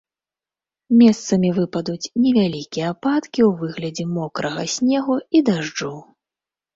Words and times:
Месцамі 1.01 1.49
выпадуць 1.57 2.11
невялікія 2.23 2.85
ападкі 2.93 3.41
ў 3.49 3.49
выглядзе 3.59 4.05
мокрага 4.15 4.63
снегу 4.77 5.15
і 5.37 5.43
дажджу. 5.51 5.91